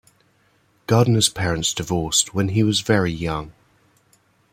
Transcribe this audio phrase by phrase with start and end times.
[0.87, 3.53] Gardner's parents divorced when he was very young.